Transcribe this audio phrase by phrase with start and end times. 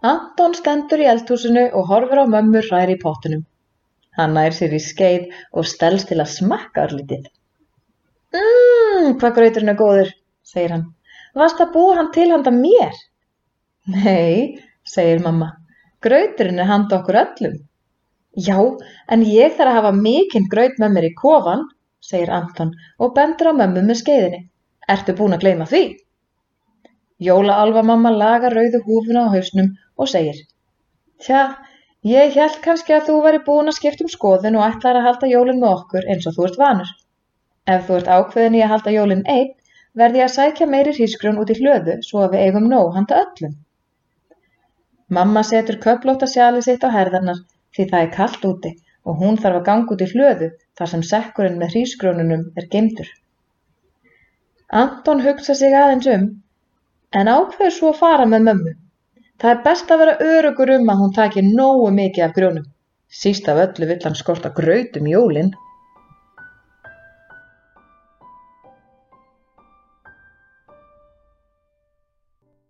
[0.00, 3.42] Anton stendur í eldhúsinu og horfir á mömmu hræri í pottunum.
[4.16, 7.26] Hann nær sér í skeið og stelst til að smakka örlítið.
[8.32, 10.12] Mmm, hvað grauturinn er góður,
[10.52, 10.86] segir hann.
[11.36, 12.96] Varst að búa hann til handa mér?
[13.92, 14.56] Nei,
[14.88, 15.52] segir mamma.
[16.00, 17.58] Grauturinn er handa okkur öllum.
[18.48, 18.56] Já,
[19.12, 21.66] en ég þarf að hafa mikinn graut með mér í kofan,
[22.00, 24.46] segir Anton og bendur á mömmu með skeiðinni.
[24.88, 25.82] Ertu búin að gleyma því?
[27.20, 30.40] Jólaálfamamma lagar rauðu húfuna á hausnum og segir
[31.20, 31.40] Tja,
[32.08, 35.32] ég held kannski að þú væri búin að skipta um skoðun og ætlar að halda
[35.32, 36.92] jólin með okkur eins og þú ert vanur.
[37.68, 39.50] Ef þú ert ákveðin í að halda jólin einn,
[40.00, 43.20] verði ég að sækja meiri hrísgrjón út í hlöðu svo að við eigum nóg handa
[43.24, 43.56] öllum.
[45.18, 47.44] Mamma setur köplóta sjali sitt á herðarnar
[47.76, 51.02] því það er kallt úti og hún þarf að ganga út í hlöðu þar sem
[51.12, 53.08] sekkurinn með hrísgrjónunum er geimtur.
[54.82, 56.28] Anton hugsa sig aðeins um
[57.20, 58.74] en ákveður svo að fara með mömmu.
[59.40, 62.66] Það er best að vera örugur um að hún taki nógu mikið af grjónum.
[63.08, 65.54] Síst af öllu vill hann skorta graut um jólin.